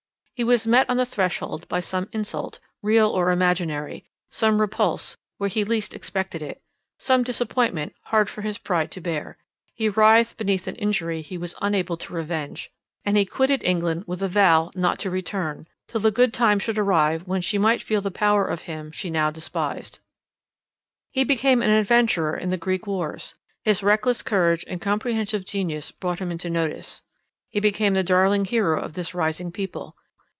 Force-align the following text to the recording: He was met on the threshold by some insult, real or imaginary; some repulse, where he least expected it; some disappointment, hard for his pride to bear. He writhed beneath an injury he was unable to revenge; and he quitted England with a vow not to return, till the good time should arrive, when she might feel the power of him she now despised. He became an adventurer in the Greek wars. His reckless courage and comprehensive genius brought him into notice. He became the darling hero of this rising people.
He 0.33 0.43
was 0.43 0.65
met 0.65 0.89
on 0.89 0.97
the 0.97 1.05
threshold 1.05 1.67
by 1.67 1.81
some 1.81 2.09
insult, 2.11 2.59
real 2.81 3.07
or 3.11 3.29
imaginary; 3.29 4.05
some 4.31 4.59
repulse, 4.59 5.15
where 5.37 5.51
he 5.51 5.63
least 5.63 5.93
expected 5.93 6.41
it; 6.41 6.59
some 6.97 7.21
disappointment, 7.21 7.93
hard 8.05 8.27
for 8.27 8.41
his 8.41 8.57
pride 8.57 8.89
to 8.93 9.01
bear. 9.01 9.37
He 9.75 9.87
writhed 9.87 10.37
beneath 10.37 10.65
an 10.67 10.77
injury 10.77 11.21
he 11.21 11.37
was 11.37 11.53
unable 11.61 11.95
to 11.97 12.13
revenge; 12.13 12.71
and 13.05 13.17
he 13.17 13.23
quitted 13.27 13.63
England 13.63 14.05
with 14.07 14.23
a 14.23 14.27
vow 14.27 14.71
not 14.73 14.97
to 15.01 15.11
return, 15.11 15.67
till 15.87 16.01
the 16.01 16.09
good 16.09 16.33
time 16.33 16.57
should 16.57 16.79
arrive, 16.79 17.27
when 17.27 17.41
she 17.41 17.59
might 17.59 17.83
feel 17.83 18.01
the 18.01 18.09
power 18.09 18.47
of 18.47 18.63
him 18.63 18.91
she 18.91 19.11
now 19.11 19.29
despised. 19.29 19.99
He 21.11 21.23
became 21.23 21.61
an 21.61 21.69
adventurer 21.69 22.35
in 22.35 22.49
the 22.49 22.57
Greek 22.57 22.87
wars. 22.87 23.35
His 23.63 23.83
reckless 23.83 24.23
courage 24.23 24.65
and 24.67 24.81
comprehensive 24.81 25.45
genius 25.45 25.91
brought 25.91 26.17
him 26.17 26.31
into 26.31 26.49
notice. 26.49 27.03
He 27.47 27.59
became 27.59 27.93
the 27.93 28.01
darling 28.01 28.45
hero 28.45 28.81
of 28.81 28.93
this 28.93 29.13
rising 29.13 29.51
people. 29.51 29.95